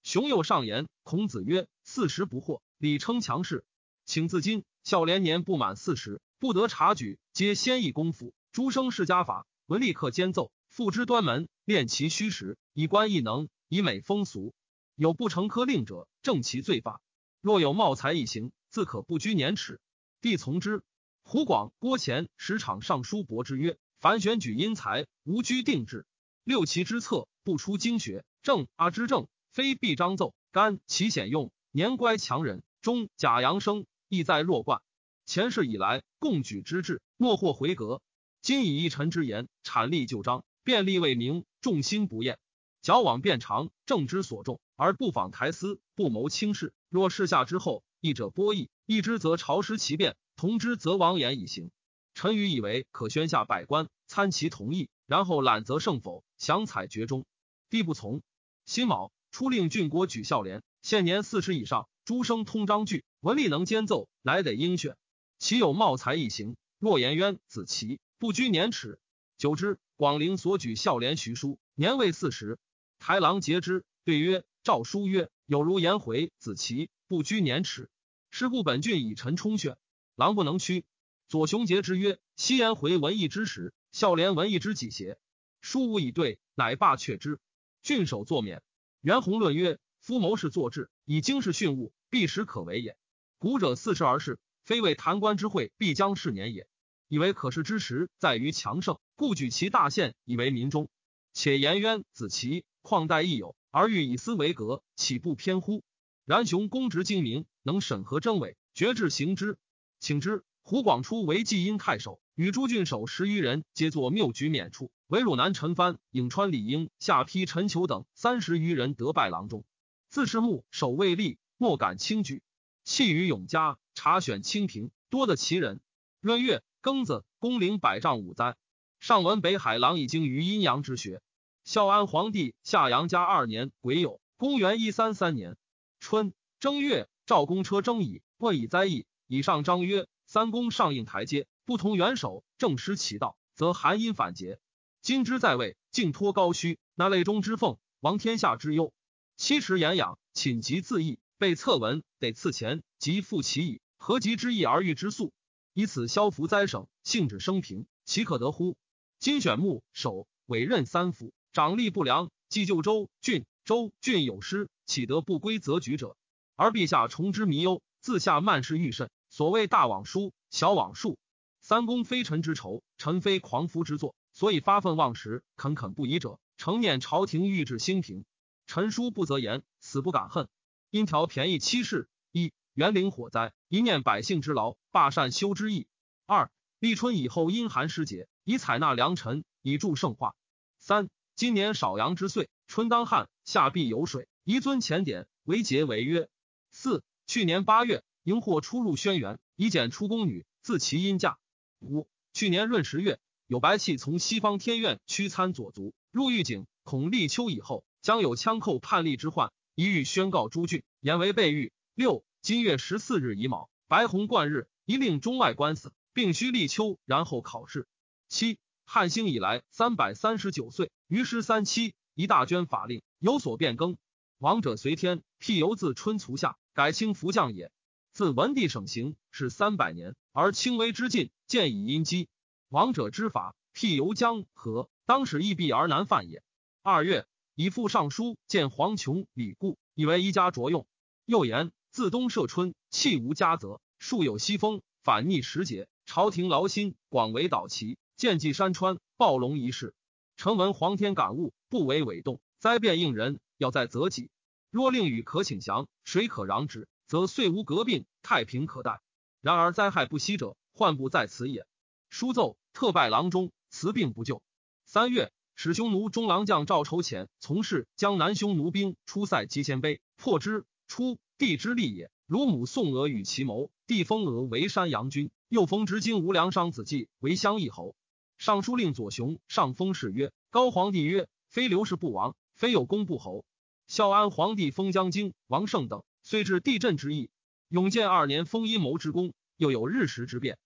[0.07, 3.65] 雄有上言，孔子曰：“四十不惑，礼称强势。
[4.05, 8.33] 请自今孝连年不满四十。”不得察举，皆先议功夫。
[8.53, 14.53] 诸生世家法，文立刻兼奏，复之端门，练其虚实，以观异能，以美风俗。
[14.95, 17.01] 有不成科令者，正其罪法。
[17.41, 19.81] 若有茂才一行，自可不拘年齿，
[20.21, 20.83] 必从之。
[21.23, 26.05] 胡广、郭乾时场上书伯之曰：凡选举因才，无拘定制。
[26.45, 28.23] 六奇之策，不出经学。
[28.41, 30.33] 正阿之正，非必章奏。
[30.51, 32.63] 干其显用，年乖强人。
[32.81, 34.81] 中假阳生，意在弱冠。
[35.25, 38.01] 前世以来，共举之志，莫或回格。
[38.41, 42.39] 今以一臣之言，阐立旧章，便立为明，众心不厌。
[42.81, 46.73] 矫枉变长，正之所重，而不访台司，不谋轻事。
[46.89, 51.71] 若事下之后，义者播义，义之则朝失其变，同之则亡言以行。
[52.13, 57.25] 臣愚以为可宣下百官，参其同意，然后揽则胜否，详采决中。
[57.69, 58.21] 必不从。
[58.65, 64.97] 辛卯，初令郡国举孝廉，现年四十以上，诸生通章句，文吏能兼奏，乃得应选。
[65.39, 68.99] 其有茂才一行，若颜渊、子奇，不拘年齿。
[69.37, 72.57] 久之，广陵所举孝廉徐书，年未四十。
[72.97, 77.89] 台郎诘之，对曰：“诏书曰，有如颜回、子奇，不拘年齿。
[78.31, 79.77] 是故本郡以臣充选，
[80.15, 80.85] 郎不能屈。”
[81.29, 85.19] 左雄诘之曰：“昔颜回文艺之时，孝廉文艺之己邪？”
[85.61, 87.39] 书无以对，乃罢却之。
[87.83, 88.63] 郡守作免。
[89.01, 92.97] 袁弘论曰：“夫谋士作志，以经世训物，必实可为也。
[93.37, 96.67] 古者四十而事。”非为谈官之会必将是年也，
[97.07, 100.89] 以为可视之时在于强盛，故举其大献以为民中。
[101.31, 105.85] 且颜渊、子奇况代亦有，而欲以私为格，岂不偏乎？
[106.25, 109.57] 然雄公职精明，能审核真伪，决志行之。
[110.01, 110.43] 请之。
[110.63, 114.91] 胡广初为济阴太守，与诸郡守十余人，皆作谬举免处。
[115.07, 119.63] 韦汝南陈蕃、颍川李英、下邳陈求等三十余人得拜郎中。
[120.09, 122.43] 自是目守卫立，莫敢轻举。
[122.83, 123.77] 弃于永嘉。
[123.95, 125.79] 查选清平，多得其人。
[126.21, 128.55] 闰月庚子，公陵百丈五灾。
[128.99, 131.21] 上闻北海狼已经于阴阳之学。
[131.63, 135.57] 孝安皇帝下阳家二年癸酉，公元一三三年
[135.99, 139.07] 春正月，赵公车征矣，问以灾异。
[139.25, 144.59] 以上章曰：三公上应台阶，不同元首，正失其道，则寒阴反节。
[145.07, 148.91] 今之在位，竟托高虚，那类中之凤，王天下之忧。
[149.37, 153.79] 七持言养，寝疾自缢，被策文，得赐钱，即复其矣。
[153.95, 155.31] 何及之意而欲之速，
[155.71, 158.75] 以此消服灾省，性止生平，岂可得乎？
[159.17, 166.17] 今选木守委任三府，长吏不良，既就州郡，州郡有失，岂得不归则举者？
[166.57, 169.09] 而陛下崇之弥忧，自下慢事愈甚。
[169.29, 171.17] 所谓大往书，小往数。
[171.61, 178.23] 三公非臣之仇，臣非狂夫之作，所以发愤忘食，恳恳不已者，诚念朝廷欲治兴平。
[178.67, 180.47] 臣书不择言，死不敢恨。
[180.91, 182.07] 因条便宜七事。
[182.31, 185.87] 一园林火灾，一念百姓之劳，罢善修之意。
[186.27, 190.35] 二立春以后，阴寒时节，以采纳良辰，以助盛化。
[190.77, 196.29] 三今年少阳之岁，春当旱，夏必有水，宜遵前典，为节为约。
[196.69, 201.39] 四去年八月，荧惑出入轩辕，以检出宫女，自其阴嫁。
[201.79, 211.71] 五去年闰十月，有白气从西方天苑驱参左足入狱警，恐立秋以后将有枪寇叛逆之患，一欲宣告诸郡，言为备狱。
[211.95, 217.87] 六今月十四日乙卯，白虹贯日，一令中外官司，并须立秋，然后考试。
[218.27, 223.95] 七汉兴以来三百三十九岁，于师三七，一大捐法令有所变更。
[224.39, 227.71] 王者随天，辟由自春卒下，改清福将也。
[228.11, 232.27] 自文帝省行是三百年，而轻微之禁，见以因机。
[232.69, 236.43] 王者之法，辟由江河，当使易避而难犯也。
[236.81, 237.25] 二月，
[237.55, 240.85] 以父尚书见黄琼、李固，以为一家着用。
[241.23, 249.95] 又言自东涉春，气无佳泽，数有西风，反逆时节，朝廷劳心，广为导其，见济山川，暴龙一事。
[250.35, 253.39] 臣闻皇天感悟，不为伪动，灾变应人。
[253.57, 254.29] 要在择己，
[254.71, 256.89] 若令与可请降，谁可攘之？
[257.07, 258.99] 则岁无革病，太平可待。
[259.41, 261.65] 然而灾害不息者，患不在此也。
[262.09, 264.41] 书奏特拜郎中，辞病不救。
[264.85, 270.65] 三月，使匈奴中郎将赵筹遣从事江南匈奴兵出塞击鲜卑，破之。
[270.87, 272.09] 出，帝之利也。
[272.25, 277.95] 鲁母宋娥与其谋，帝封娥为山阳君，又封直金无良商子季为襄邑侯。
[278.37, 282.35] 尚书令左雄上封谥曰高皇帝曰：非刘氏不亡。
[282.53, 283.45] 非有功不侯，
[283.85, 287.29] 孝安皇帝封江京、王胜等，虽至地震之意。
[287.67, 290.57] 永建二年封阴谋之功，又有日食之变，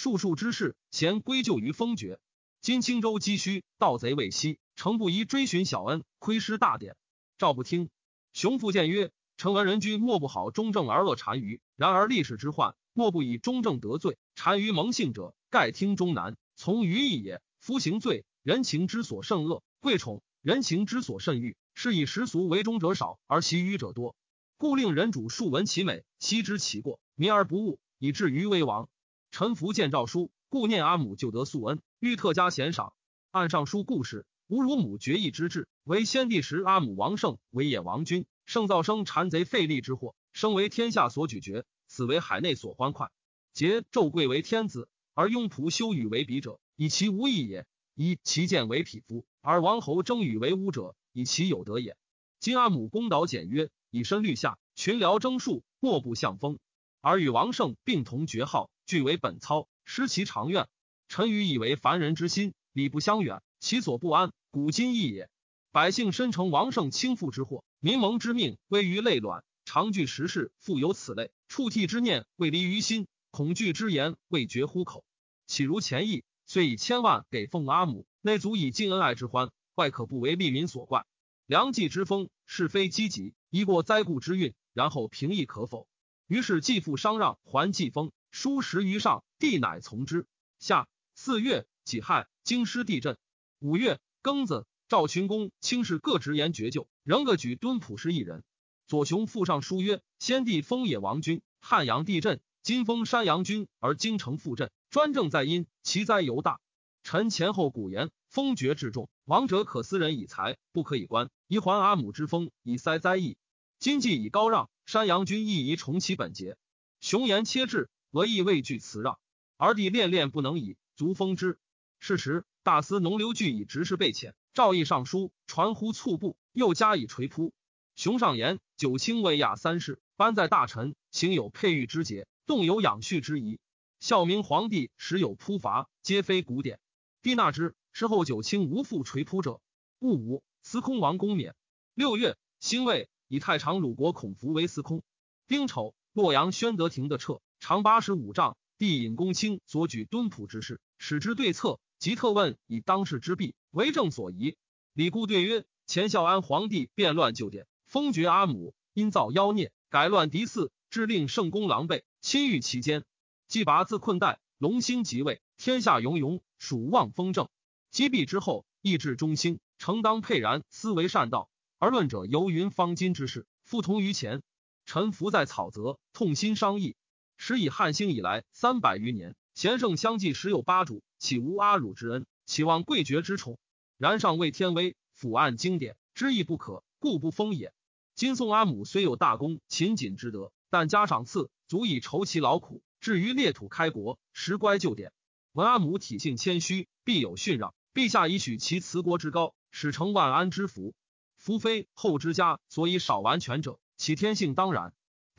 [0.00, 2.20] 数数之事，咸归咎于封爵。
[2.62, 6.96] 今青州积虚，盗贼未息，诚不宜追寻小恩，亏失大典。
[7.36, 7.90] 赵不听。
[8.32, 17.42] 雄父谏曰：臣闻人君莫不好忠正而恶单于，然而历史之患，莫不以忠正得罪单于蒙幸者，盖听忠难，从于义也。
[17.58, 20.22] 夫行罪，人情之所甚恶，贵宠。
[20.40, 24.16] 人情之所甚欲，是以时俗为忠者少，而其愚者多，
[24.56, 28.88] 故令人主数闻其美，悉知其过，民而不悟，以至于为亡。
[29.30, 32.92] 臣服见诏书，故念阿母救得素恩，欲特加贤赏。
[33.30, 43.10] 按上书故事，吾乳母决意之志，为先帝时阿母王胜为野王君，胜造生谗贼废立之祸，生为天下所举绝，死为海内所欢快。
[43.54, 47.66] 桀纣贵为天子，而庸仆修与为比者，以其无益也。
[47.94, 51.96] 以其贱为匹夫，而王侯争与为巫者，以其有德也。
[52.38, 56.58] 今阿母公导简约，以身律下，群僚征数，莫不向风。
[57.02, 60.66] 而与王胜并同爵号，俱为本操，失其长愿。
[61.06, 65.30] 臣愚以为凡人之心，礼不相远，其所不安，古今异也。
[65.70, 75.04] 百姓深承王胜倾覆之祸，民蒙之命危于累卵，常惧时事，复有此类触涕之念，未离于心；恐惧之言，未绝乎口。
[75.46, 76.24] 岂如前意？
[76.44, 81.06] 虽以千万给奉阿母，内足以尽恩爱之欢，外可不为利民所怪。
[81.46, 85.86] 良计之风，是非积极，一过灾故之运，然后平易可否？
[86.26, 90.26] 于是继父商让还季风，书十余上，帝乃从之。
[90.58, 93.18] 下四月己亥，京师地震。
[93.58, 98.42] 五月庚子，赵群公卿士各直言绝救，仍各举敦普师一人。
[98.86, 104.70] 左雄附上书曰：先帝封野王君，汉阳地震，今封山阳君，而京城复震。
[104.90, 106.60] 专政在因，其灾尤大。
[107.02, 111.30] 臣前后古言，封爵至重，王者可私人以财，不可以官。
[111.46, 113.36] 宜还阿母之封，以塞灾异。
[113.78, 116.56] 今既以高让，山阳君亦宜重其本节。
[117.00, 119.20] 雄言切至，俄亦畏惧辞让，
[119.56, 121.58] 而弟恋恋不能以足封之。
[122.00, 127.52] 是时，大司农刘据以执事备遣，诏议上书，传呼促部，又加以垂扑。
[127.94, 133.60] 雄上言：九卿未亚三世，班在大臣，行有佩玉之节，动有养恤之仪。
[134.00, 136.80] 孝明皇帝时有扑伐，皆非古典。
[137.22, 137.74] 帝纳之。
[137.92, 139.60] 事后九卿无复垂扑者。
[139.98, 141.54] 戊午，司空王公冕。
[141.94, 145.02] 六月，辛未，以太常鲁国孔福为司空。
[145.46, 148.56] 丁丑，洛阳宣德亭的撤，长八十五丈。
[148.78, 154.56] 帝引公卿所举敦朴之事，使之对策，即特问以当世之弊为政所宜。
[154.94, 163.04] 李固对曰：前孝安皇帝变乱旧典，封爵阿母，因造妖孽，改乱嫡嗣，致令圣公狼狈，侵欲其间。
[163.48, 167.50] 既拔自困代，龙兴即位，天下永永，属望风正。
[167.90, 171.50] 击毙之后，意志中兴，诚当沛然，思为善道。
[171.78, 174.42] 而论者游云方今之事，复同于前。
[174.86, 176.96] 臣伏在草泽，痛心商议。
[177.42, 182.26] 时以汉兴以来三百余年，贤圣相继，时有八主，岂无阿汝之恩？
[182.44, 183.58] 岂望贵爵之宠？
[183.96, 187.72] 然上为天威，俯按经典，知义不可，故不封也。
[188.14, 192.82] 今宋阿母虽有大功，勤谨之德，但加赏赐，足以酬其劳苦。
[193.00, 195.10] 至于列土开国，时乖旧典。
[195.52, 197.72] 文阿母体性谦虚，必有训让。
[197.94, 200.92] 陛下以许其辞国之高，使成万安之福。
[201.38, 204.92] 福非后之家所以少完全者，其天性当然。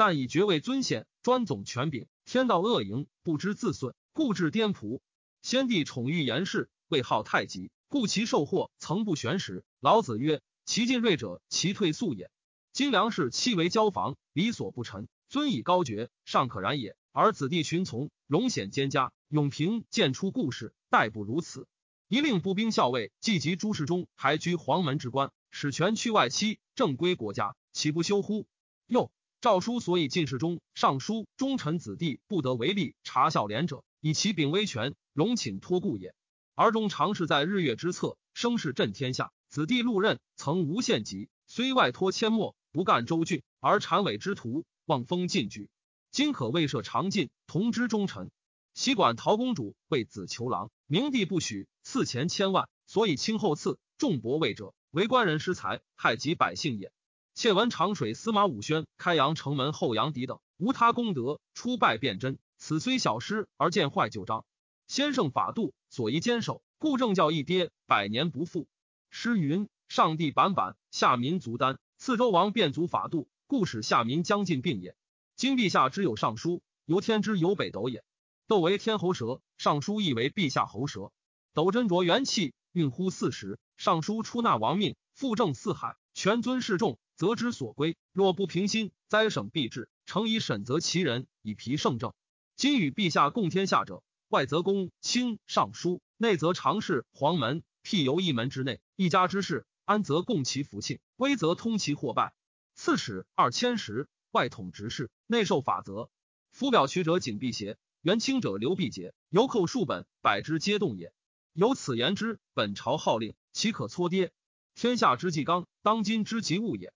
[0.03, 4.99] 但以爵位尊显，专总权柄，天道恶盈，不知自损，故致颠仆。
[5.43, 9.63] 先帝宠遇严氏，位号太极，故其受祸曾不悬时。
[9.79, 12.31] 老子曰：“其进锐者，其退速也。
[12.73, 16.95] 今梁氏妻为交房，理所不陈，尊以高爵，尚可然也。
[17.11, 21.67] 而子弟群从，荣显兼家，永平见出故事，待不如此。
[22.07, 28.47] 一令步兵校尉，既及诸事中，还居黄门之官，使权去外戚，正归国家，岂不休乎？
[28.87, 29.11] 又
[29.41, 36.13] 诏书所以进士中、尚书忠臣子弟不得违例查孝廉者，以其秉威权，荣请托故也。
[36.53, 39.31] 而中常侍在日月之侧，声势震天下。
[39.49, 45.71] 子弟陆任曾无限极，虽外托阡陌，不干州郡，而谄伪之徒，望风进举。
[46.11, 48.29] 今可未设长进，同知忠臣。
[48.75, 56.91] 西管陶公主为子求郎，明帝不许，赐钱千万，所以轻厚赐，重薄位者，为官人失财，害及百姓也。
[57.33, 62.37] 窃闻长水司马武宣开阳城门后阳敌等，无他功德，出拜辨真。
[62.57, 64.45] 此虽小失，而见坏旧章。
[64.85, 68.67] 先圣法度，所宜坚守，故正教一跌，百年不复。
[69.09, 71.79] 诗云：“上帝板板，下民族丹。
[71.97, 74.95] 次周王变足法度，故使下民将尽病也。
[75.35, 78.03] 今陛下之有尚书，由天之有北斗也。
[78.45, 81.11] 斗为天侯蛇，尚书亦为陛下侯蛇。
[81.53, 83.57] 斗斟酌元气，运乎四时。
[83.77, 87.97] 尚书出纳王命，复正四海，全尊示众，则之所归。
[88.13, 89.89] 若不平心，灾省必至。
[90.07, 92.15] 诚以审责其人，以皮圣政。
[92.55, 102.33] 今与陛下共天下者，外则公卿尚书，内则常侍黄门。”辟由一门之内，一家之事，安则共其福庆，危则通其祸败。
[102.73, 106.09] 刺史二千石，外统执事，内受法则。
[106.49, 111.13] 夫表曲者谨辟邪，元清者刘辟节，犹寇数本，百之皆动也。
[111.53, 114.31] 由此言之，本朝号令，岂可搓跌？
[114.73, 116.91] 天下之纪纲，当今之急务也。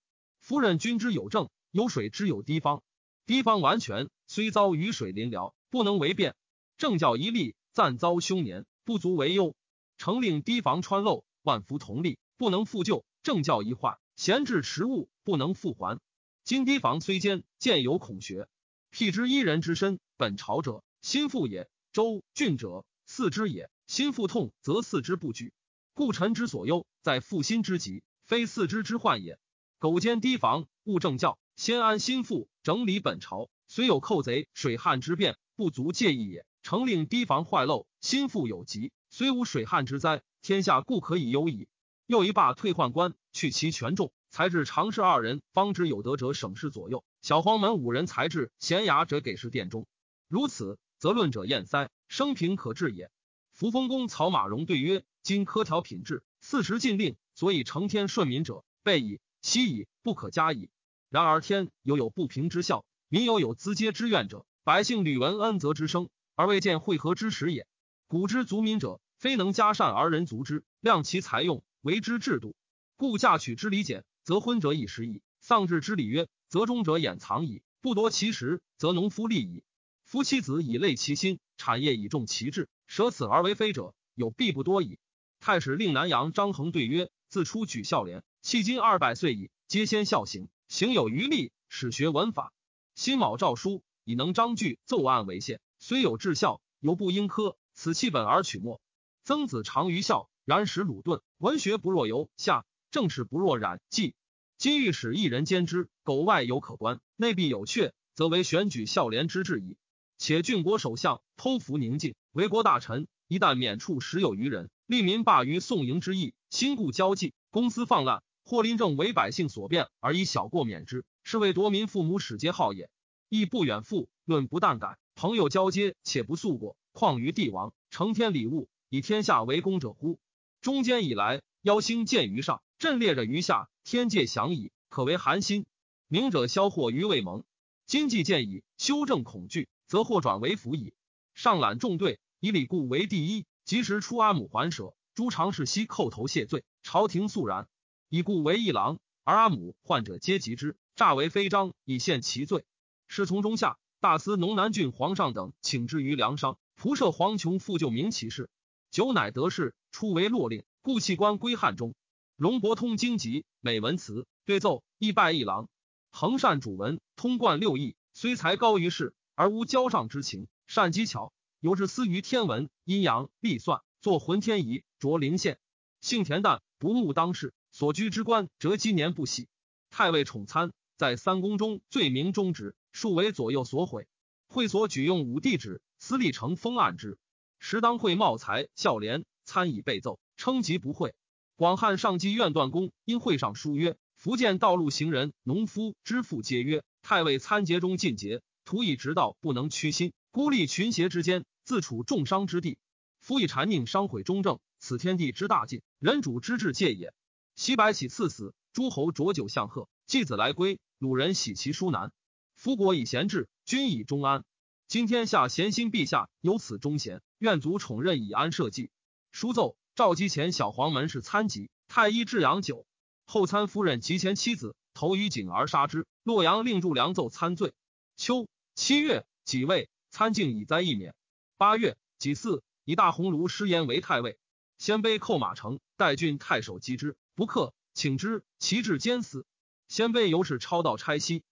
[0.46, 2.84] 夫人君之有政，有水之有堤方，
[3.26, 6.36] 堤方完全，虽遭雨水淋疗，不能为变。
[6.78, 9.56] 政教一立，暂遭凶年，不足为忧。
[9.98, 15.98] 成令堤防穿漏，万夫同力，不能复旧；政教一坏，闲置迟物，不能复还。
[16.44, 18.46] 今堤防虽坚，见有孔穴。
[18.90, 23.68] 辟之一人之身，本朝者心腹也；周郡者四之也。
[23.88, 25.52] 心腹痛，则四肢不举。
[25.92, 29.40] 故臣之所忧，在腹心之疾，非四肢之患也。
[29.78, 33.50] 苟兼堤防，务政教，先安心腹，整理本朝。
[33.68, 36.46] 虽有寇贼、水旱之变，不足介意也。
[36.62, 38.90] 成令堤防坏漏，心腹有疾。
[39.10, 41.68] 虽无水旱之灾，天下固可以忧矣。
[42.06, 49.86] 又一罢退宦官，去其权重，才至常侍二人，方知有德者省事左右；小黄门五人才智贤雅者给事殿中。
[50.26, 53.10] 如此，则论者厌塞，生平可治也。
[53.52, 60.70] 扶风公曹马融对曰：“今科条品质，四时禁令，所以成天顺民者，备矣，息矣，不可加矣。
[61.08, 67.68] 然而天犹有不平之效，民犹有资阶之怨者，百姓屡闻恩泽之声，而未见会合之时也。
[68.08, 72.54] 古之族民者。”非能加善而人足之，量其财用，为之制度。
[72.96, 77.62] 故嫁娶之礼简，则婚者以时矣；丧志之礼约，则终者掩藏矣。
[77.80, 79.64] 不夺其时，则农夫利矣。
[80.04, 84.98] 夫妻子以累其心，产业以重其志，舍此而为非者，有必不多矣。
[85.40, 92.52] 太史令南阳张衡对曰：自出举孝廉，迄今二百岁矣，皆先孝行，行有余力，始学文法。
[92.94, 97.56] 辛卯诏书，以能章句奏案为限，虽有至孝，犹不应科。
[97.74, 98.80] 此弃本而取末。
[99.24, 101.22] 曾子长于孝，然使鲁钝。
[101.38, 104.14] 文学不若游下，政事不若冉季。
[104.58, 109.76] 今欲使一人兼之，苟外有可观，内必有阙，则为选举孝廉之志矣。
[110.18, 122.88] 且郡国首相偷服宁静，为国大臣一旦免处十有余人，利民罢于宋营之意，心固交际，公私放滥，或临政为百姓所变，而以小过免之，是为夺民父母使节好也。
[123.28, 128.68] 亦不远父论不但改，朋友交接，且不诉过，况于帝王，承天礼物。
[128.88, 130.20] 以天下为公者乎？
[130.60, 135.66] 中间以来，妖星见于上，阵列着于下，天界降矣，可为寒心。
[136.06, 137.42] 明者消祸于未萌。
[137.84, 140.94] 今既见矣，修正恐惧，则祸转为福矣。
[141.34, 143.44] 上揽众队，以礼故为第一。
[143.64, 147.66] 及时出阿母还舍，诸常侍悉叩头谢罪，朝廷肃然。
[148.08, 152.64] 以故为一郎，而阿母患者皆及之，诈为非章，以现其罪。
[153.08, 158.48] 侍从中下大司农南郡皇上等请之于梁商，仆射黄琼复救明其事。
[158.92, 161.96] 久乃得势，初为洛令，故弃官归汉中。
[162.36, 165.68] 龙伯通经籍，美文辞，对奏亦拜一郎。
[166.12, 170.46] 恒善主文，通贯六艺，虽才高于世，而无交上之情。
[170.68, 175.58] 善机巧，有志思于天文、阴阳、历算，作浑天仪，着灵县。
[176.00, 179.48] 性恬淡，不慕当世，所居之官，则积年不喜。
[179.90, 184.08] 太尉宠参，在三公中最明忠直，数为左右所毁。
[184.46, 187.18] 会所举用武帝旨，司隶成封案之。
[187.58, 191.14] 时当会茂才孝廉参以备奏，称疾不讳。
[191.54, 202.78] 广汉上计院段公因会上书曰：福建道路行人、农夫之父皆曰：太尉参节中尽节，徒以直道不能屈心，孤立群邪之间，自处重伤之地。
[203.20, 207.12] 夫以谗佞伤毁中正，此天地之大尽，人主之至戒也。
[207.56, 212.12] 西白起赐死，诸侯浊酒相贺，继子来归，鲁人喜其书难。
[212.54, 214.44] 夫国以贤治，君以忠安。
[214.88, 218.90] 今天下贤心陛下有此忠贤，愿卒宠任以安社稷。
[219.32, 219.76] 书奏。
[219.94, 222.86] 赵姬前小黄门是参疾，太医治养酒。
[223.24, 226.06] 后参夫人及前妻子投于井而杀之。
[226.22, 227.72] 洛阳令祝良奏参罪。
[228.18, 231.14] 秋七月己未，参敬以灾一免。
[231.56, 234.36] 八月己巳，以大鸿胪失言为太尉。
[234.76, 239.44] 鲜卑寇马城，代郡太守击之，不克，请之，其至坚死。
[239.88, 241.44] 鲜卑由是超道差西。